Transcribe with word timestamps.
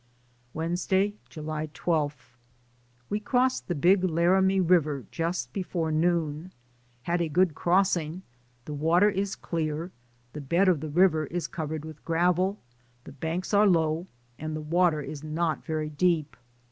Wednesday, 0.55 1.13
July 1.29 1.69
12. 1.75 2.35
We 3.11 3.19
crossed 3.19 3.67
the 3.67 3.75
Big 3.75 4.03
Laramie 4.03 4.59
River 4.59 5.05
just 5.11 5.53
before 5.53 5.91
noon. 5.91 6.51
Had 7.03 7.21
a 7.21 7.29
good 7.29 7.53
crossing; 7.53 8.23
the 8.65 8.73
wa 8.73 8.99
ter 8.99 9.09
is 9.09 9.35
clear, 9.35 9.91
the 10.33 10.41
bed 10.41 10.67
of 10.67 10.79
the 10.79 10.89
river 10.89 11.27
is 11.27 11.47
covered 11.47 11.85
with 11.85 12.03
gravel, 12.03 12.57
the 13.03 13.11
banks 13.11 13.53
are 13.53 13.67
low, 13.67 14.07
and 14.39 14.55
the 14.55 14.61
water 14.61 15.01
is 15.01 15.23
not 15.23 15.63
very 15.65 15.91
deep. 15.91 16.35